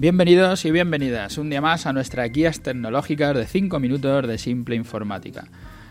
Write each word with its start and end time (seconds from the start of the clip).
Bienvenidos 0.00 0.64
y 0.64 0.70
bienvenidas 0.70 1.36
un 1.36 1.50
día 1.50 1.60
más 1.60 1.84
a 1.84 1.92
nuestras 1.92 2.32
guías 2.32 2.62
tecnológicas 2.62 3.36
de 3.36 3.44
5 3.44 3.78
minutos 3.80 4.26
de 4.26 4.38
simple 4.38 4.74
informática, 4.74 5.44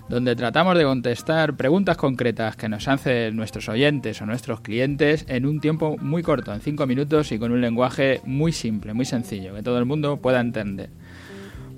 donde 0.09 0.35
tratamos 0.35 0.75
de 0.75 0.83
contestar 0.83 1.55
preguntas 1.55 1.95
concretas 1.95 2.55
que 2.55 2.69
nos 2.69 2.87
hacen 2.87 3.35
nuestros 3.35 3.69
oyentes 3.69 4.19
o 4.19 4.25
nuestros 4.25 4.61
clientes 4.61 5.25
en 5.27 5.45
un 5.45 5.59
tiempo 5.59 5.95
muy 6.01 6.23
corto, 6.23 6.51
en 6.51 6.61
5 6.61 6.87
minutos 6.87 7.31
y 7.31 7.37
con 7.37 7.51
un 7.51 7.61
lenguaje 7.61 8.19
muy 8.25 8.51
simple, 8.51 8.95
muy 8.95 9.05
sencillo, 9.05 9.53
que 9.53 9.61
todo 9.61 9.77
el 9.77 9.85
mundo 9.85 10.17
pueda 10.17 10.39
entender. 10.39 10.89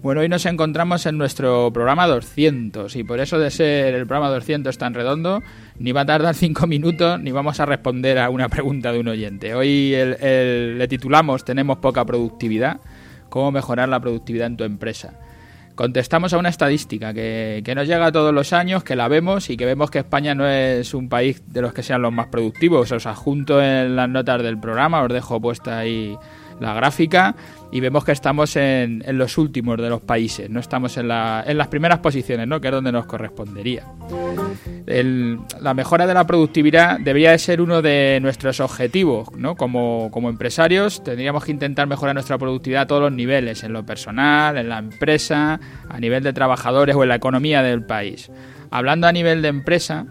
Bueno, 0.02 0.22
hoy 0.22 0.30
nos 0.30 0.48
encontramos 0.48 1.06
en 1.06 1.20
nuestro 1.20 1.72
programa 1.72 2.08
200 2.08 2.96
y 2.96 3.04
por 3.04 3.20
eso 3.20 3.38
de 3.38 3.52
ser 3.52 3.94
el 3.94 4.08
programa 4.08 4.34
200 4.34 4.76
tan 4.76 4.96
redondo, 4.96 5.44
ni 5.78 5.92
va 5.92 6.02
a 6.02 6.06
tardar 6.08 6.34
5 6.34 6.66
minutos 6.66 7.20
ni 7.20 7.32
vamos 7.32 7.60
a 7.60 7.68
responder 7.68 8.18
a 8.18 8.32
una 8.32 8.50
pregunta 8.50 8.92
de 8.92 9.00
un 9.00 9.10
oyente. 9.10 9.54
Hoy 9.54 9.92
le 9.92 10.88
titulamos 10.88 11.46
Tenemos 11.46 11.78
poca 11.78 12.04
productividad, 12.04 12.80
cómo 13.30 13.52
mejorar 13.52 13.90
la 13.90 14.00
productividad 14.00 14.48
en 14.48 14.58
tu 14.58 14.64
empresa. 14.64 15.20
Contestamos 15.76 16.34
a 16.34 16.40
una 16.40 16.50
estadística 16.50 17.14
que, 17.14 17.62
que 17.64 17.76
nos 17.76 17.88
llega 17.88 18.12
todos 18.12 18.34
los 18.34 18.54
años, 18.54 18.84
que 18.84 18.96
la 18.96 19.08
vemos 19.08 19.52
y 19.52 19.58
que 19.58 19.68
vemos 19.68 19.92
que 19.92 20.00
España 20.00 20.34
no 20.34 20.48
es 20.48 20.96
un 20.96 21.10
país 21.10 21.44
de 21.46 21.62
los 21.62 21.74
que 21.74 21.84
sean 21.84 22.02
los 22.02 22.12
más 22.12 22.26
productivos. 22.28 22.92
Os 22.92 23.06
adjunto 23.06 23.62
en 23.62 23.96
las 23.96 24.10
notas 24.10 24.42
del 24.42 24.60
programa, 24.60 25.04
os 25.04 25.14
dejo 25.14 25.40
puesta 25.40 25.78
ahí 25.78 26.18
la 26.60 26.74
gráfica 26.74 27.36
y 27.72 27.80
vemos 27.80 28.04
que 28.04 28.12
estamos 28.12 28.56
en, 28.56 29.04
los 29.08 29.38
últimos 29.38 29.78
de 29.78 29.90
los 29.90 30.02
países, 30.02 30.50
no 30.50 30.60
estamos 30.60 30.98
en, 30.98 31.08
las 31.08 31.68
primeras 31.70 32.00
posiciones, 32.00 32.48
¿no? 32.48 32.60
que 32.60 32.68
es 32.68 32.74
donde 32.74 32.92
nos 32.92 33.06
correspondería. 33.06 33.86
la 34.86 35.74
mejora 35.74 36.06
de 36.06 36.14
la 36.14 36.28
productividad 36.28 37.00
debería 37.00 37.32
de 37.32 37.40
ser 37.40 37.62
uno 37.62 37.82
de 37.82 38.20
nuestros 38.22 38.60
objetivos, 38.60 39.32
¿no? 39.36 39.56
como, 39.56 40.10
como 40.12 40.30
empresarios 40.30 41.04
tendríamos 41.04 41.46
que 41.46 41.52
intentar 41.52 41.88
mejorar 41.88 42.16
nuestra 42.16 42.38
productividad 42.38 42.84
a 42.84 42.88
todos 42.88 43.02
los 43.02 43.12
niveles, 43.12 43.64
en 43.64 43.74
lo 43.74 43.86
personal, 43.86 44.58
en 44.58 44.70
la 44.70 44.80
empresa, 44.80 45.60
a 45.90 46.00
nivel 46.00 46.24
de 46.24 46.34
trabajadores 46.34 46.96
o 46.96 47.04
en 47.04 47.10
la 47.10 47.16
economía 47.16 47.64
del 47.64 47.84
país. 47.84 48.32
Hablando 48.70 49.08
a 49.08 49.12
nivel 49.12 49.42
de 49.42 49.50
empresa, 49.50 50.06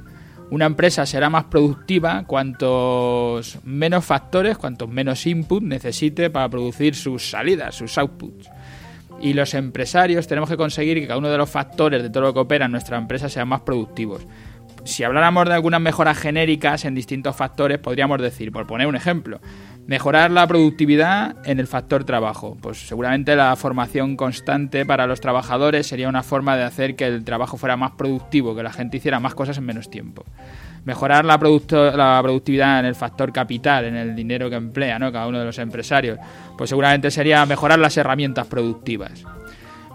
una 0.50 0.66
empresa 0.66 1.06
será 1.06 1.30
más 1.30 1.44
productiva 1.44 2.24
cuantos 2.26 3.58
menos 3.64 4.04
factores, 4.04 4.58
cuantos 4.58 4.88
menos 4.88 5.24
input 5.26 5.62
necesite 5.62 6.28
para 6.28 6.48
producir 6.48 6.96
sus 6.96 7.30
salidas, 7.30 7.76
sus 7.76 7.96
outputs. 7.98 8.50
Y 9.20 9.34
los 9.34 9.54
empresarios 9.54 10.26
tenemos 10.26 10.48
que 10.48 10.56
conseguir 10.56 10.98
que 10.98 11.06
cada 11.06 11.18
uno 11.18 11.28
de 11.28 11.38
los 11.38 11.50
factores 11.50 12.02
de 12.02 12.10
todo 12.10 12.24
lo 12.24 12.34
que 12.34 12.40
opera 12.40 12.64
en 12.64 12.72
nuestra 12.72 12.98
empresa 12.98 13.28
sean 13.28 13.48
más 13.48 13.60
productivos. 13.60 14.26
Si 14.84 15.04
habláramos 15.04 15.46
de 15.46 15.54
algunas 15.54 15.80
mejoras 15.80 16.18
genéricas 16.18 16.84
en 16.84 16.94
distintos 16.94 17.36
factores, 17.36 17.78
podríamos 17.78 18.20
decir, 18.20 18.50
por 18.50 18.66
poner 18.66 18.86
un 18.86 18.96
ejemplo, 18.96 19.40
Mejorar 19.86 20.30
la 20.30 20.46
productividad 20.46 21.36
en 21.44 21.58
el 21.58 21.66
factor 21.66 22.04
trabajo. 22.04 22.56
Pues 22.60 22.86
seguramente 22.86 23.34
la 23.34 23.56
formación 23.56 24.16
constante 24.16 24.86
para 24.86 25.06
los 25.06 25.20
trabajadores 25.20 25.86
sería 25.86 26.08
una 26.08 26.22
forma 26.22 26.56
de 26.56 26.62
hacer 26.62 26.94
que 26.94 27.06
el 27.06 27.24
trabajo 27.24 27.56
fuera 27.56 27.76
más 27.76 27.92
productivo, 27.92 28.54
que 28.54 28.62
la 28.62 28.72
gente 28.72 28.98
hiciera 28.98 29.18
más 29.18 29.34
cosas 29.34 29.58
en 29.58 29.64
menos 29.64 29.90
tiempo. 29.90 30.24
Mejorar 30.84 31.24
la, 31.24 31.38
la 31.96 32.20
productividad 32.22 32.80
en 32.80 32.86
el 32.86 32.94
factor 32.94 33.32
capital, 33.32 33.84
en 33.84 33.96
el 33.96 34.14
dinero 34.14 34.48
que 34.48 34.56
emplea 34.56 34.98
¿no? 34.98 35.10
cada 35.10 35.26
uno 35.26 35.40
de 35.40 35.44
los 35.44 35.58
empresarios. 35.58 36.18
Pues 36.56 36.70
seguramente 36.70 37.10
sería 37.10 37.44
mejorar 37.44 37.78
las 37.78 37.96
herramientas 37.96 38.46
productivas. 38.46 39.24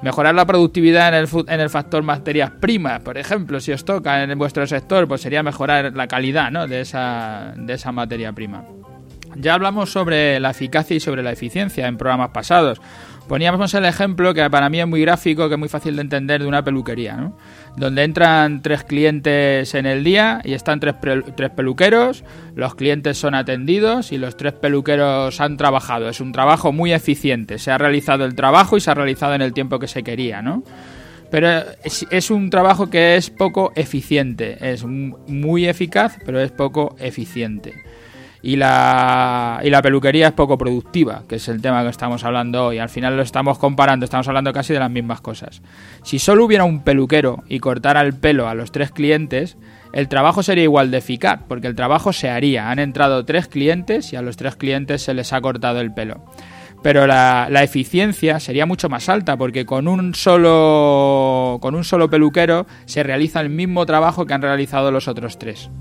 Mejorar 0.02 0.36
la 0.36 0.46
productividad 0.46 1.08
en 1.10 1.16
el, 1.16 1.30
en 1.48 1.60
el 1.60 1.70
factor 1.70 2.04
materias 2.04 2.52
primas, 2.60 3.00
por 3.00 3.18
ejemplo, 3.18 3.60
si 3.62 3.72
os 3.72 3.86
toca 3.86 4.22
en 4.22 4.38
vuestro 4.38 4.68
sector, 4.68 5.08
pues 5.08 5.22
sería 5.22 5.42
mejorar 5.42 5.94
la 5.96 6.08
calidad 6.08 6.52
¿no? 6.52 6.68
de, 6.68 6.82
esa, 6.82 7.54
de 7.56 7.74
esa 7.74 7.92
materia 7.92 8.34
prima. 8.34 8.66
Ya 9.36 9.54
hablamos 9.54 9.92
sobre 9.92 10.40
la 10.40 10.52
eficacia 10.52 10.96
y 10.96 11.00
sobre 11.00 11.24
la 11.24 11.32
eficiencia 11.32 11.88
en 11.88 11.98
programas 11.98 12.30
pasados. 12.30 12.82
Poníamos 13.28 13.74
el 13.74 13.86
ejemplo 13.86 14.36
que 14.36 14.48
para 14.52 14.70
mí 14.70 14.80
es 14.80 14.88
muy 14.88 15.02
gráfico, 15.02 15.48
que 15.48 15.56
es 15.56 15.60
muy 15.60 15.68
fácil 15.68 15.96
de 15.96 16.04
entender, 16.04 16.42
de 16.42 16.48
una 16.48 16.64
peluquería, 16.64 17.16
¿no? 17.16 17.36
donde 17.76 18.04
entran 18.04 18.62
tres 18.62 18.84
clientes 18.84 19.74
en 19.74 19.88
el 19.88 20.04
día 20.04 20.42
y 20.44 20.54
están 20.54 20.80
tres, 20.80 20.96
tres 21.36 21.50
peluqueros, 21.50 22.24
los 22.56 22.76
clientes 22.76 23.18
son 23.18 23.34
atendidos 23.34 24.12
y 24.12 24.20
los 24.20 24.38
tres 24.38 24.54
peluqueros 24.54 25.42
han 25.42 25.58
trabajado. 25.58 26.08
Es 26.08 26.22
un 26.22 26.32
trabajo 26.32 26.72
muy 26.72 26.94
eficiente, 26.94 27.58
se 27.58 27.72
ha 27.72 27.80
realizado 27.80 28.26
el 28.26 28.36
trabajo 28.36 28.78
y 28.78 28.82
se 28.82 28.92
ha 28.92 28.94
realizado 28.94 29.34
en 29.34 29.42
el 29.42 29.54
tiempo 29.54 29.80
que 29.80 29.88
se 29.88 30.04
quería, 30.04 30.44
¿no? 30.44 30.64
Pero 31.32 31.50
es, 31.84 32.06
es 32.12 32.30
un 32.30 32.52
trabajo 32.52 32.92
que 32.92 33.16
es 33.16 33.32
poco 33.32 33.74
eficiente, 33.76 34.58
es 34.62 34.86
muy 34.86 35.66
eficaz, 35.68 36.20
pero 36.24 36.40
es 36.40 36.52
poco 36.52 36.96
eficiente 37.00 37.74
y 38.46 38.58
la, 38.58 39.60
y 39.64 39.72
la 39.72 39.82
peluquería 39.82 40.28
es 40.28 40.34
poco 40.34 40.56
productiva, 40.56 41.24
que 41.28 41.38
es 41.38 41.48
el 41.48 41.64
tema 41.64 41.82
que 41.82 41.90
estamos 41.90 42.24
hablando 42.24 42.68
hoy. 42.68 42.78
Al 42.78 42.90
final 42.90 43.18
lo 43.18 43.24
estamos 43.24 43.58
comparando, 43.58 44.04
estamos 44.04 44.28
hablando 44.28 44.54
casi 44.54 44.72
de 44.72 44.80
las 44.80 44.92
mismas 44.92 45.20
cosas. 45.20 45.64
Si 46.04 46.20
solo 46.20 46.46
hubiera 46.46 46.64
un 46.64 46.84
peluquero 46.84 47.44
y 47.50 47.60
cortara 47.60 48.02
el 48.02 48.14
pelo 48.14 48.48
a 48.48 48.54
los 48.54 48.72
tres 48.72 48.92
clientes, 48.92 49.58
el 49.94 50.08
trabajo 50.10 50.44
sería 50.44 50.64
igual 50.64 50.92
de 50.92 51.00
eficaz, 51.00 51.40
porque 51.48 51.66
el 51.66 51.74
trabajo 51.74 52.14
se 52.14 52.30
haría. 52.30 52.70
Han 52.70 52.78
entrado 52.78 53.26
tres 53.26 53.48
clientes 53.48 54.14
y 54.14 54.16
a 54.16 54.22
los 54.22 54.38
tres 54.38 54.56
clientes 54.56 55.02
se 55.02 55.16
les 55.16 55.34
ha 55.34 55.42
cortado 55.42 55.82
el 55.82 55.92
pelo. 55.92 56.24
Pero 56.84 57.08
la, 57.08 57.48
la 57.50 57.64
eficiencia 57.64 58.40
sería 58.40 58.68
mucho 58.68 58.90
más 58.90 59.10
alta, 59.10 59.38
porque 59.38 59.66
con 59.66 59.88
un 59.88 60.14
solo 60.14 61.58
con 61.62 61.74
un 61.74 61.84
solo 61.84 62.12
peluquero 62.12 62.68
se 62.86 63.02
realiza 63.02 63.42
el 63.42 63.50
mismo 63.50 63.88
trabajo 63.88 64.28
que 64.28 64.36
han 64.36 64.44
realizado 64.44 64.92
los 64.92 65.08
otros 65.08 65.40
tres. 65.40 65.72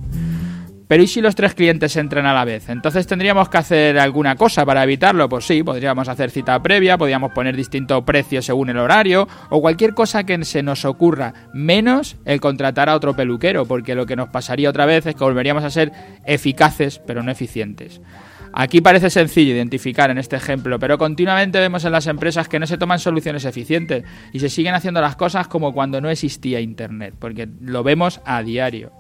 Pero 0.94 1.03
¿y 1.03 1.09
si 1.09 1.21
los 1.21 1.34
tres 1.34 1.55
clientes 1.55 1.97
entran 1.97 2.25
a 2.25 2.32
la 2.32 2.44
vez? 2.44 2.69
Entonces 2.69 3.05
tendríamos 3.09 3.49
que 3.49 3.59
hacer 3.59 3.99
alguna 3.99 4.37
cosa 4.37 4.65
para 4.65 4.84
evitarlo. 4.84 5.28
Pues 5.28 5.44
sí, 5.44 5.60
podríamos 5.65 6.06
hacer 6.06 6.31
cita 6.31 6.62
previa, 6.62 6.97
podríamos 6.97 7.32
poner 7.32 7.56
distinto 7.56 8.05
precio 8.05 8.41
según 8.41 8.71
el 8.71 8.78
horario 8.78 9.27
o 9.50 9.60
cualquier 9.60 9.93
cosa 9.93 10.22
que 10.22 10.44
se 10.44 10.62
nos 10.62 10.84
ocurra, 10.84 11.34
menos 11.53 12.16
el 12.25 12.41
contratar 12.41 12.88
a 12.88 12.94
otro 12.94 13.16
peluquero, 13.16 13.66
porque 13.66 13.97
lo 13.97 14.06
que 14.06 14.15
nos 14.15 14.28
pasaría 14.28 14.71
otra 14.71 14.87
vez 14.87 15.05
es 15.05 15.16
que 15.16 15.25
volveríamos 15.25 15.65
a 15.65 15.71
ser 15.71 15.91
eficaces 16.27 17.00
pero 17.05 17.25
no 17.25 17.32
eficientes. 17.32 18.00
Aquí 18.53 18.81
parece 18.81 19.11
sencillo 19.11 19.53
identificar 19.53 20.12
en 20.12 20.19
este 20.19 20.37
ejemplo, 20.37 20.78
pero 20.78 20.97
continuamente 20.97 21.59
vemos 21.59 21.84
en 21.84 21.91
las 21.91 22.06
empresas 22.06 22.49
que 22.49 22.61
no 22.61 22.69
se 22.69 22.78
toman 22.78 23.00
soluciones 23.00 23.44
eficientes 23.44 24.05
y 24.32 24.38
se 24.38 24.49
siguen 24.49 24.75
haciendo 24.75 25.00
las 25.00 25.16
cosas 25.16 25.49
como 25.49 25.72
cuando 25.72 26.00
no 26.00 26.09
existía 26.09 26.61
Internet, 26.61 27.15
porque 27.19 27.49
lo 27.62 27.82
vemos 27.82 28.21
a 28.25 28.44
diario 28.44 28.93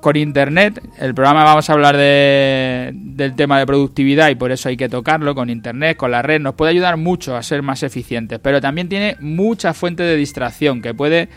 con 0.00 0.16
Internet. 0.16 0.80
El 0.98 1.14
programa 1.14 1.44
vamos 1.44 1.68
a 1.68 1.72
hablar 1.72 1.96
de, 1.96 2.90
del 2.94 3.34
tema 3.34 3.58
de 3.58 3.66
productividad 3.66 4.30
y 4.30 4.34
por 4.34 4.52
eso 4.52 4.68
hay 4.68 4.76
que 4.76 4.88
tocarlo 4.88 5.34
con 5.34 5.50
Internet, 5.50 5.96
con 5.96 6.10
la 6.10 6.22
red. 6.22 6.40
Nos 6.40 6.54
puede 6.54 6.72
ayudar 6.72 6.96
mucho 6.96 7.36
a 7.36 7.42
ser 7.42 7.62
más 7.62 7.82
eficientes, 7.82 8.38
pero 8.40 8.60
también 8.60 8.88
tiene 8.88 9.16
mucha 9.20 9.74
fuente 9.74 10.02
de 10.02 10.16
distracción 10.16 10.82
que 10.82 10.94
puede 10.94 11.28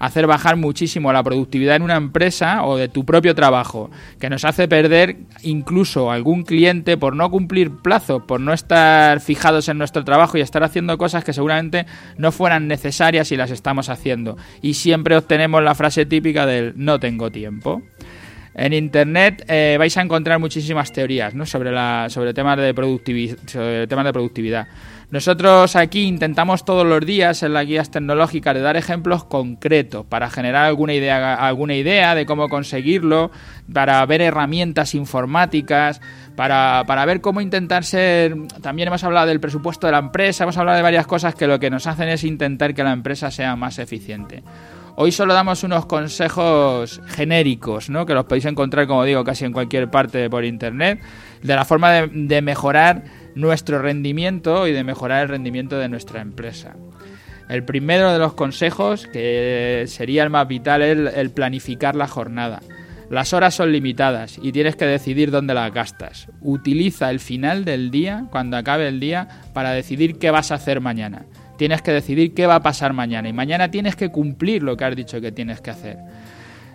hacer 0.00 0.26
bajar 0.26 0.56
muchísimo 0.56 1.12
la 1.12 1.22
productividad 1.22 1.76
en 1.76 1.82
una 1.82 1.96
empresa 1.96 2.64
o 2.64 2.76
de 2.76 2.88
tu 2.88 3.04
propio 3.04 3.34
trabajo, 3.34 3.90
que 4.18 4.30
nos 4.30 4.44
hace 4.44 4.66
perder 4.66 5.18
incluso 5.42 6.10
algún 6.10 6.42
cliente 6.42 6.96
por 6.96 7.14
no 7.14 7.30
cumplir 7.30 7.70
plazos, 7.70 8.22
por 8.22 8.40
no 8.40 8.54
estar 8.54 9.20
fijados 9.20 9.68
en 9.68 9.76
nuestro 9.78 10.02
trabajo 10.02 10.38
y 10.38 10.40
estar 10.40 10.64
haciendo 10.64 10.96
cosas 10.96 11.22
que 11.22 11.34
seguramente 11.34 11.86
no 12.16 12.32
fueran 12.32 12.66
necesarias 12.66 13.30
y 13.30 13.36
las 13.36 13.50
estamos 13.50 13.90
haciendo. 13.90 14.38
Y 14.62 14.74
siempre 14.74 15.16
obtenemos 15.16 15.62
la 15.62 15.74
frase 15.74 16.06
típica 16.06 16.46
del 16.46 16.72
no 16.76 16.98
tengo 16.98 17.30
tiempo. 17.30 17.82
En 18.54 18.72
internet 18.72 19.44
eh, 19.48 19.76
vais 19.78 19.96
a 19.96 20.02
encontrar 20.02 20.38
muchísimas 20.40 20.92
teorías 20.92 21.32
sobre, 21.48 21.70
la, 21.70 22.06
sobre, 22.08 22.34
temas 22.34 22.58
de 22.58 22.74
temas 23.88 24.04
de 24.04 24.12
productividad. 24.12 24.66
Nosotros 25.10 25.74
aquí 25.74 26.02
intentamos 26.02 26.64
todos 26.64 26.86
los 26.86 27.04
días 27.04 27.42
en 27.42 27.52
las 27.52 27.66
guías 27.66 27.90
tecnológicas 27.90 28.54
de 28.54 28.60
dar 28.60 28.76
ejemplos 28.76 29.24
concretos 29.24 30.06
para 30.06 30.30
generar 30.30 30.66
alguna 30.66 30.94
idea, 30.94 31.34
alguna 31.34 31.74
idea 31.74 32.14
de 32.14 32.26
cómo 32.26 32.48
conseguirlo, 32.48 33.32
para 33.72 34.04
ver 34.06 34.20
herramientas 34.20 34.94
informáticas, 34.94 36.00
para, 36.36 36.84
para 36.86 37.04
ver 37.06 37.20
cómo 37.20 37.40
intentar 37.40 37.84
ser... 37.84 38.36
También 38.62 38.86
hemos 38.86 39.02
hablado 39.02 39.26
del 39.26 39.40
presupuesto 39.40 39.88
de 39.88 39.92
la 39.92 39.98
empresa, 39.98 40.44
hemos 40.44 40.56
hablado 40.58 40.76
de 40.76 40.82
varias 40.82 41.08
cosas 41.08 41.34
que 41.34 41.48
lo 41.48 41.58
que 41.58 41.70
nos 41.70 41.88
hacen 41.88 42.08
es 42.08 42.22
intentar 42.22 42.72
que 42.72 42.84
la 42.84 42.92
empresa 42.92 43.32
sea 43.32 43.56
más 43.56 43.80
eficiente. 43.80 44.44
Hoy 44.96 45.12
solo 45.12 45.34
damos 45.34 45.64
unos 45.64 45.86
consejos 45.86 47.00
genéricos, 47.06 47.90
¿no? 47.90 48.06
que 48.06 48.14
los 48.14 48.24
podéis 48.24 48.44
encontrar, 48.44 48.86
como 48.86 49.04
digo, 49.04 49.24
casi 49.24 49.44
en 49.44 49.52
cualquier 49.52 49.90
parte 49.90 50.28
por 50.28 50.44
internet, 50.44 51.00
de 51.42 51.54
la 51.54 51.64
forma 51.64 51.92
de 51.92 52.42
mejorar 52.42 53.04
nuestro 53.34 53.80
rendimiento 53.80 54.66
y 54.66 54.72
de 54.72 54.84
mejorar 54.84 55.22
el 55.22 55.28
rendimiento 55.28 55.78
de 55.78 55.88
nuestra 55.88 56.20
empresa. 56.20 56.74
El 57.48 57.64
primero 57.64 58.12
de 58.12 58.18
los 58.18 58.34
consejos, 58.34 59.08
que 59.08 59.84
sería 59.88 60.22
el 60.22 60.30
más 60.30 60.46
vital, 60.46 60.82
es 60.82 61.14
el 61.16 61.30
planificar 61.30 61.96
la 61.96 62.06
jornada. 62.06 62.60
Las 63.10 63.32
horas 63.32 63.54
son 63.54 63.72
limitadas 63.72 64.38
y 64.40 64.52
tienes 64.52 64.76
que 64.76 64.84
decidir 64.84 65.32
dónde 65.32 65.52
las 65.52 65.74
gastas. 65.74 66.28
Utiliza 66.42 67.10
el 67.10 67.18
final 67.18 67.64
del 67.64 67.90
día, 67.90 68.26
cuando 68.30 68.56
acabe 68.56 68.86
el 68.86 69.00
día, 69.00 69.26
para 69.52 69.72
decidir 69.72 70.20
qué 70.20 70.30
vas 70.30 70.52
a 70.52 70.54
hacer 70.54 70.80
mañana. 70.80 71.26
Tienes 71.60 71.82
que 71.82 71.92
decidir 71.92 72.32
qué 72.32 72.46
va 72.46 72.54
a 72.54 72.62
pasar 72.62 72.94
mañana 72.94 73.28
y 73.28 73.34
mañana 73.34 73.70
tienes 73.70 73.94
que 73.94 74.08
cumplir 74.08 74.62
lo 74.62 74.78
que 74.78 74.84
has 74.86 74.96
dicho 74.96 75.20
que 75.20 75.30
tienes 75.30 75.60
que 75.60 75.68
hacer. 75.68 75.98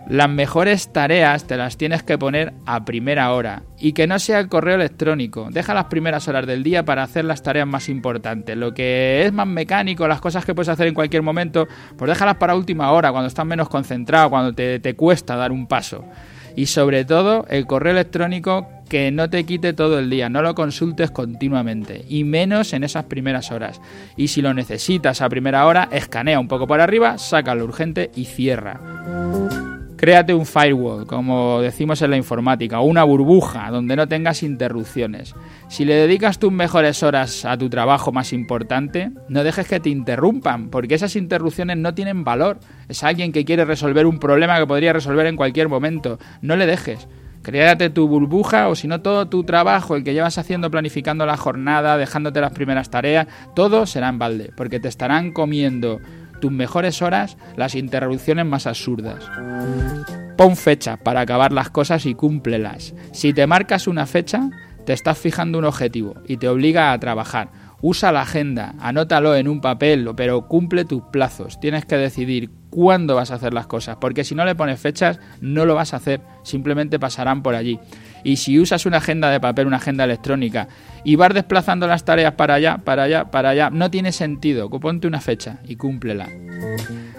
Las 0.08 0.28
mejores 0.28 0.92
tareas 0.92 1.48
te 1.48 1.56
las 1.56 1.76
tienes 1.76 2.04
que 2.04 2.16
poner 2.16 2.52
a 2.66 2.84
primera 2.84 3.32
hora 3.32 3.64
y 3.80 3.94
que 3.94 4.06
no 4.06 4.20
sea 4.20 4.38
el 4.38 4.48
correo 4.48 4.76
electrónico. 4.76 5.48
Deja 5.50 5.74
las 5.74 5.86
primeras 5.86 6.28
horas 6.28 6.46
del 6.46 6.62
día 6.62 6.84
para 6.84 7.02
hacer 7.02 7.24
las 7.24 7.42
tareas 7.42 7.66
más 7.66 7.88
importantes. 7.88 8.56
Lo 8.56 8.74
que 8.74 9.24
es 9.26 9.32
más 9.32 9.48
mecánico, 9.48 10.06
las 10.06 10.20
cosas 10.20 10.44
que 10.44 10.54
puedes 10.54 10.68
hacer 10.68 10.86
en 10.86 10.94
cualquier 10.94 11.22
momento, 11.22 11.66
pues 11.98 12.08
déjalas 12.08 12.36
para 12.36 12.54
última 12.54 12.92
hora, 12.92 13.10
cuando 13.10 13.26
estás 13.26 13.44
menos 13.44 13.68
concentrado, 13.68 14.30
cuando 14.30 14.52
te, 14.52 14.78
te 14.78 14.94
cuesta 14.94 15.34
dar 15.34 15.50
un 15.50 15.66
paso. 15.66 16.04
Y 16.54 16.66
sobre 16.66 17.04
todo, 17.04 17.44
el 17.48 17.66
correo 17.66 17.90
electrónico 17.90 18.68
que 18.88 19.10
no 19.10 19.28
te 19.30 19.44
quite 19.44 19.72
todo 19.72 19.98
el 19.98 20.10
día, 20.10 20.28
no 20.28 20.42
lo 20.42 20.54
consultes 20.54 21.10
continuamente 21.10 22.04
y 22.08 22.24
menos 22.24 22.72
en 22.72 22.84
esas 22.84 23.04
primeras 23.04 23.50
horas. 23.50 23.80
Y 24.16 24.28
si 24.28 24.42
lo 24.42 24.54
necesitas 24.54 25.20
a 25.20 25.28
primera 25.28 25.66
hora, 25.66 25.88
escanea 25.92 26.40
un 26.40 26.48
poco 26.48 26.66
por 26.66 26.80
arriba, 26.80 27.18
saca 27.18 27.54
lo 27.54 27.64
urgente 27.64 28.10
y 28.14 28.24
cierra. 28.24 28.80
Créate 29.96 30.34
un 30.34 30.44
firewall, 30.44 31.06
como 31.06 31.62
decimos 31.62 32.02
en 32.02 32.10
la 32.10 32.18
informática, 32.18 32.80
o 32.80 32.84
una 32.84 33.02
burbuja 33.02 33.70
donde 33.70 33.96
no 33.96 34.06
tengas 34.06 34.42
interrupciones. 34.42 35.34
Si 35.68 35.86
le 35.86 35.94
dedicas 35.94 36.38
tus 36.38 36.52
mejores 36.52 37.02
horas 37.02 37.46
a 37.46 37.56
tu 37.56 37.70
trabajo 37.70 38.12
más 38.12 38.34
importante, 38.34 39.10
no 39.30 39.42
dejes 39.42 39.66
que 39.66 39.80
te 39.80 39.88
interrumpan, 39.88 40.68
porque 40.68 40.96
esas 40.96 41.16
interrupciones 41.16 41.78
no 41.78 41.94
tienen 41.94 42.24
valor. 42.24 42.58
Es 42.88 43.02
alguien 43.04 43.32
que 43.32 43.46
quiere 43.46 43.64
resolver 43.64 44.04
un 44.04 44.18
problema 44.18 44.58
que 44.58 44.66
podría 44.66 44.92
resolver 44.92 45.26
en 45.26 45.36
cualquier 45.36 45.70
momento. 45.70 46.18
No 46.42 46.56
le 46.56 46.66
dejes. 46.66 47.08
Créate 47.46 47.90
tu 47.90 48.08
burbuja 48.08 48.66
o 48.66 48.74
si 48.74 48.88
no 48.88 49.02
todo 49.02 49.28
tu 49.28 49.44
trabajo, 49.44 49.94
el 49.94 50.02
que 50.02 50.14
llevas 50.14 50.36
haciendo 50.36 50.68
planificando 50.68 51.26
la 51.26 51.36
jornada, 51.36 51.96
dejándote 51.96 52.40
las 52.40 52.50
primeras 52.50 52.90
tareas, 52.90 53.28
todo 53.54 53.86
será 53.86 54.08
en 54.08 54.18
balde, 54.18 54.50
porque 54.56 54.80
te 54.80 54.88
estarán 54.88 55.30
comiendo 55.30 56.00
tus 56.40 56.50
mejores 56.50 57.02
horas 57.02 57.36
las 57.56 57.76
interrupciones 57.76 58.46
más 58.46 58.66
absurdas. 58.66 59.30
Pon 60.36 60.56
fecha 60.56 60.96
para 60.96 61.20
acabar 61.20 61.52
las 61.52 61.70
cosas 61.70 62.04
y 62.06 62.16
cúmplelas. 62.16 62.96
Si 63.12 63.32
te 63.32 63.46
marcas 63.46 63.86
una 63.86 64.06
fecha, 64.06 64.50
te 64.84 64.92
estás 64.92 65.16
fijando 65.16 65.60
un 65.60 65.66
objetivo 65.66 66.14
y 66.26 66.38
te 66.38 66.48
obliga 66.48 66.90
a 66.90 66.98
trabajar. 66.98 67.50
Usa 67.82 68.10
la 68.10 68.22
agenda, 68.22 68.74
anótalo 68.80 69.36
en 69.36 69.48
un 69.48 69.60
papel, 69.60 70.08
pero 70.16 70.48
cumple 70.48 70.84
tus 70.84 71.02
plazos. 71.12 71.60
Tienes 71.60 71.84
que 71.84 71.96
decidir 71.96 72.50
cuándo 72.70 73.14
vas 73.14 73.30
a 73.30 73.34
hacer 73.34 73.52
las 73.52 73.66
cosas, 73.66 73.96
porque 74.00 74.24
si 74.24 74.34
no 74.34 74.44
le 74.44 74.54
pones 74.54 74.80
fechas, 74.80 75.20
no 75.40 75.66
lo 75.66 75.74
vas 75.74 75.92
a 75.92 75.98
hacer, 75.98 76.20
simplemente 76.42 76.98
pasarán 76.98 77.42
por 77.42 77.54
allí. 77.54 77.78
Y 78.24 78.36
si 78.36 78.58
usas 78.58 78.86
una 78.86 78.96
agenda 78.96 79.30
de 79.30 79.40
papel, 79.40 79.66
una 79.66 79.76
agenda 79.76 80.04
electrónica, 80.04 80.68
y 81.04 81.16
vas 81.16 81.34
desplazando 81.34 81.86
las 81.86 82.04
tareas 82.04 82.32
para 82.32 82.54
allá, 82.54 82.78
para 82.78 83.04
allá, 83.04 83.30
para 83.30 83.50
allá, 83.50 83.70
no 83.70 83.90
tiene 83.90 84.10
sentido. 84.10 84.68
Ponte 84.70 85.06
una 85.06 85.20
fecha 85.20 85.58
y 85.64 85.76
cúmplela. 85.76 86.28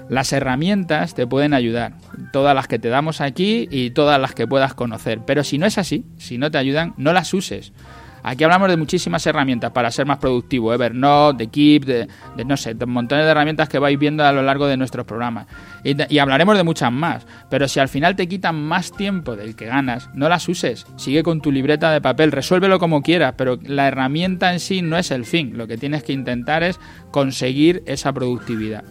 Las 0.10 0.34
herramientas 0.34 1.14
te 1.14 1.28
pueden 1.28 1.54
ayudar, 1.54 1.94
todas 2.34 2.56
las 2.56 2.68
que 2.68 2.80
te 2.80 2.90
damos 2.90 3.22
aquí 3.22 3.68
y 3.70 3.92
todas 3.92 4.20
las 4.20 4.34
que 4.34 4.48
puedas 4.48 4.74
conocer. 4.74 5.22
Pero 5.26 5.44
si 5.44 5.58
no 5.58 5.66
es 5.66 5.78
así, 5.78 6.06
si 6.18 6.38
no 6.38 6.50
te 6.50 6.58
ayudan, 6.58 6.94
no 6.98 7.14
las 7.14 7.34
uses. 7.34 7.74
Aquí 8.24 8.44
hablamos 8.44 8.70
de 8.70 8.78
muchísimas 8.78 9.26
herramientas 9.26 9.72
para 9.72 9.92
ser 9.92 10.06
más 10.06 10.18
productivo, 10.18 10.74
Evernote, 10.74 11.46
de 11.46 11.50
Keep, 11.50 11.86
de, 11.86 12.08
no 12.46 12.58
sé, 12.58 12.74
de 12.74 12.86
montones 12.86 13.26
de 13.26 13.32
herramientas 13.32 13.70
que 13.70 13.80
vais 13.80 13.98
viendo 13.98 14.26
a 14.26 14.32
lo 14.32 14.42
largo 14.42 14.68
de 14.68 14.78
nuestros 14.78 15.06
programas. 15.06 15.48
Y, 15.84 16.18
hablaremos 16.20 16.58
de 16.58 16.64
muchas 16.64 16.92
más, 16.92 17.26
pero 17.50 17.68
si 17.68 17.80
al 17.80 17.88
final 17.88 18.16
te 18.16 18.28
quitan 18.28 18.62
más 18.62 18.92
tiempo 18.92 19.36
del 19.36 19.56
que 19.56 19.66
ganas, 19.66 20.10
no 20.14 20.28
las 20.30 20.48
uses. 20.50 20.86
Sigue 20.98 21.24
con 21.24 21.42
tu 21.42 21.52
libreta 21.52 21.92
de 21.92 22.02
papel, 22.02 22.32
resuélvelo 22.32 22.80
como 22.80 23.02
quieras, 23.02 23.36
pero 23.38 23.58
la 23.64 23.88
herramienta 23.88 24.52
en 24.52 24.60
sí 24.60 24.82
no 24.82 24.98
es 24.98 25.12
el 25.12 25.26
fin. 25.26 25.58
Lo 25.58 25.68
que 25.68 25.78
tienes 25.78 26.04
que 26.04 26.14
intentar 26.14 26.64
es 26.64 26.80
conseguir 27.12 27.84
esa 27.86 28.12
productividad. 28.14 28.84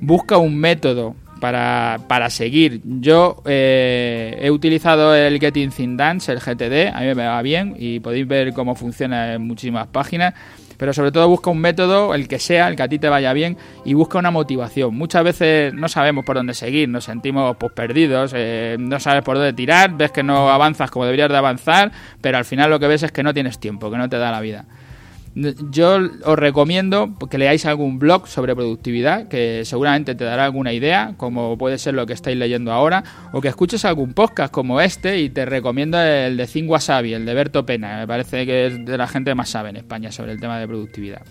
Busca 0.00 0.38
un 0.38 0.56
método 0.56 1.16
para, 1.40 1.98
para 2.08 2.30
seguir. 2.30 2.80
Yo 2.84 3.42
eh, 3.44 4.38
he 4.40 4.50
utilizado 4.50 5.14
el 5.14 5.38
Getting 5.38 5.70
Things 5.70 5.96
Dance, 5.96 6.32
el 6.32 6.40
GTD, 6.40 6.94
a 6.94 7.00
mí 7.00 7.06
me 7.14 7.26
va 7.26 7.42
bien 7.42 7.74
y 7.78 8.00
podéis 8.00 8.26
ver 8.26 8.52
cómo 8.52 8.74
funciona 8.74 9.34
en 9.34 9.42
muchísimas 9.42 9.86
páginas. 9.88 10.34
Pero 10.78 10.92
sobre 10.92 11.10
todo 11.10 11.28
busca 11.28 11.50
un 11.50 11.58
método, 11.58 12.14
el 12.14 12.28
que 12.28 12.38
sea, 12.38 12.68
el 12.68 12.76
que 12.76 12.84
a 12.84 12.88
ti 12.88 13.00
te 13.00 13.08
vaya 13.08 13.32
bien, 13.32 13.56
y 13.84 13.94
busca 13.94 14.18
una 14.18 14.30
motivación. 14.30 14.94
Muchas 14.94 15.24
veces 15.24 15.74
no 15.74 15.88
sabemos 15.88 16.24
por 16.24 16.36
dónde 16.36 16.54
seguir, 16.54 16.88
nos 16.88 17.02
sentimos 17.02 17.56
pues, 17.56 17.72
perdidos, 17.72 18.32
eh, 18.34 18.76
no 18.78 19.00
sabes 19.00 19.24
por 19.24 19.36
dónde 19.36 19.52
tirar, 19.52 19.96
ves 19.96 20.12
que 20.12 20.22
no 20.22 20.48
avanzas 20.48 20.92
como 20.92 21.04
deberías 21.04 21.30
de 21.30 21.36
avanzar, 21.36 21.90
pero 22.20 22.38
al 22.38 22.44
final 22.44 22.70
lo 22.70 22.78
que 22.78 22.86
ves 22.86 23.02
es 23.02 23.10
que 23.10 23.24
no 23.24 23.34
tienes 23.34 23.58
tiempo, 23.58 23.90
que 23.90 23.96
no 23.96 24.08
te 24.08 24.18
da 24.18 24.30
la 24.30 24.40
vida. 24.40 24.66
Yo 25.70 26.00
os 26.24 26.36
recomiendo 26.36 27.14
que 27.30 27.38
leáis 27.38 27.64
algún 27.64 28.00
blog 28.00 28.26
sobre 28.26 28.56
productividad, 28.56 29.28
que 29.28 29.64
seguramente 29.64 30.16
te 30.16 30.24
dará 30.24 30.44
alguna 30.44 30.72
idea, 30.72 31.14
como 31.16 31.56
puede 31.56 31.78
ser 31.78 31.94
lo 31.94 32.06
que 32.06 32.12
estáis 32.12 32.36
leyendo 32.36 32.72
ahora, 32.72 33.04
o 33.32 33.40
que 33.40 33.46
escuches 33.46 33.84
algún 33.84 34.14
podcast 34.14 34.52
como 34.52 34.80
este 34.80 35.20
y 35.20 35.30
te 35.30 35.44
recomiendo 35.44 36.00
el 36.00 36.36
de 36.36 36.46
Think 36.48 36.68
Wasabi, 36.68 37.14
el 37.14 37.24
de 37.24 37.34
Berto 37.34 37.64
Pena, 37.64 37.98
me 37.98 38.06
parece 38.08 38.46
que 38.46 38.66
es 38.66 38.84
de 38.84 38.98
la 38.98 39.06
gente 39.06 39.32
más 39.36 39.50
sabe 39.50 39.70
en 39.70 39.76
España 39.76 40.10
sobre 40.10 40.32
el 40.32 40.40
tema 40.40 40.58
de 40.58 40.66
productividad. 40.66 41.22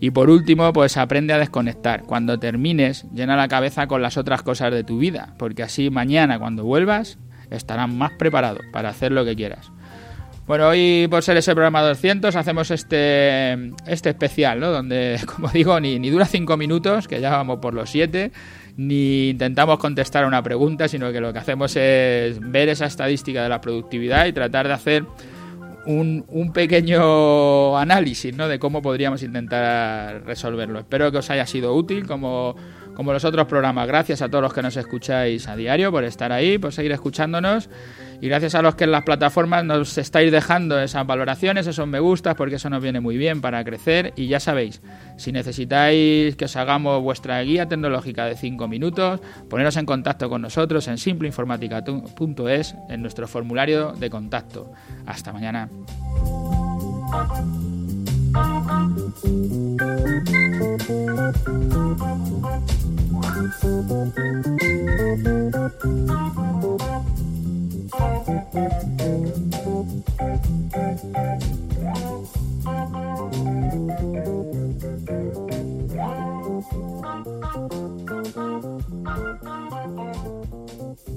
Y 0.00 0.10
por 0.10 0.28
último, 0.28 0.72
pues 0.72 0.96
aprende 0.96 1.32
a 1.32 1.38
desconectar. 1.38 2.02
Cuando 2.02 2.40
termines, 2.40 3.06
llena 3.14 3.36
la 3.36 3.46
cabeza 3.46 3.86
con 3.86 4.02
las 4.02 4.16
otras 4.16 4.42
cosas 4.42 4.72
de 4.72 4.82
tu 4.82 4.98
vida, 4.98 5.34
porque 5.38 5.62
así 5.62 5.88
mañana 5.88 6.40
cuando 6.40 6.64
vuelvas 6.64 7.18
estarás 7.50 7.88
más 7.88 8.10
preparado 8.18 8.58
para 8.72 8.88
hacer 8.88 9.12
lo 9.12 9.24
que 9.24 9.36
quieras. 9.36 9.70
Bueno, 10.50 10.66
hoy 10.66 11.06
por 11.08 11.22
ser 11.22 11.36
ese 11.36 11.52
programa 11.52 11.80
200 11.80 12.34
hacemos 12.34 12.72
este, 12.72 13.52
este 13.86 14.10
especial, 14.10 14.58
¿no? 14.58 14.72
Donde, 14.72 15.20
como 15.36 15.46
digo, 15.46 15.78
ni, 15.78 16.00
ni 16.00 16.10
dura 16.10 16.24
5 16.24 16.56
minutos, 16.56 17.06
que 17.06 17.20
ya 17.20 17.30
vamos 17.30 17.60
por 17.60 17.72
los 17.72 17.88
7, 17.88 18.32
ni 18.76 19.28
intentamos 19.28 19.78
contestar 19.78 20.24
a 20.24 20.26
una 20.26 20.42
pregunta, 20.42 20.88
sino 20.88 21.12
que 21.12 21.20
lo 21.20 21.32
que 21.32 21.38
hacemos 21.38 21.76
es 21.76 22.40
ver 22.40 22.68
esa 22.68 22.86
estadística 22.86 23.44
de 23.44 23.48
la 23.48 23.60
productividad 23.60 24.26
y 24.26 24.32
tratar 24.32 24.66
de 24.66 24.74
hacer 24.74 25.04
un, 25.86 26.24
un, 26.26 26.52
pequeño 26.52 27.78
análisis 27.78 28.34
¿no? 28.34 28.48
de 28.48 28.58
cómo 28.58 28.82
podríamos 28.82 29.22
intentar 29.22 30.24
resolverlo. 30.24 30.80
Espero 30.80 31.12
que 31.12 31.18
os 31.18 31.30
haya 31.30 31.46
sido 31.46 31.76
útil 31.76 32.08
como, 32.08 32.56
como 33.00 33.14
los 33.14 33.24
otros 33.24 33.46
programas. 33.46 33.88
Gracias 33.88 34.20
a 34.20 34.28
todos 34.28 34.42
los 34.42 34.52
que 34.52 34.60
nos 34.60 34.76
escucháis 34.76 35.48
a 35.48 35.56
diario 35.56 35.90
por 35.90 36.04
estar 36.04 36.32
ahí, 36.32 36.58
por 36.58 36.70
seguir 36.70 36.92
escuchándonos. 36.92 37.70
Y 38.20 38.28
gracias 38.28 38.54
a 38.54 38.60
los 38.60 38.74
que 38.74 38.84
en 38.84 38.92
las 38.92 39.04
plataformas 39.04 39.64
nos 39.64 39.96
estáis 39.96 40.30
dejando 40.30 40.78
esas 40.78 41.06
valoraciones, 41.06 41.66
esos 41.66 41.88
me 41.88 41.98
gustas, 41.98 42.34
porque 42.34 42.56
eso 42.56 42.68
nos 42.68 42.82
viene 42.82 43.00
muy 43.00 43.16
bien 43.16 43.40
para 43.40 43.64
crecer. 43.64 44.12
Y 44.16 44.26
ya 44.26 44.38
sabéis, 44.38 44.82
si 45.16 45.32
necesitáis 45.32 46.36
que 46.36 46.44
os 46.44 46.54
hagamos 46.56 47.02
vuestra 47.02 47.40
guía 47.40 47.66
tecnológica 47.66 48.26
de 48.26 48.36
5 48.36 48.68
minutos, 48.68 49.20
poneros 49.48 49.78
en 49.78 49.86
contacto 49.86 50.28
con 50.28 50.42
nosotros 50.42 50.86
en 50.86 50.98
simpleinformática.es 50.98 52.74
en 52.90 53.00
nuestro 53.00 53.26
formulario 53.26 53.92
de 53.92 54.10
contacto. 54.10 54.74
Hasta 55.06 55.32
mañana. 55.32 55.70
Thank 60.60 60.90
you. 64.62 64.89